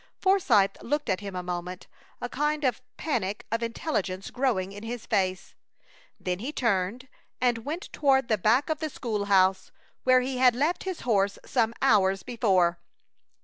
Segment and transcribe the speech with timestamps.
[0.19, 1.85] Forsythe looked at him a moment,
[2.19, 5.53] a kind of panic of intelligence growing in his face;
[6.19, 7.07] then he turned
[7.39, 9.69] and went toward the back of the school house,
[10.03, 12.79] where he had left his horse some hours before.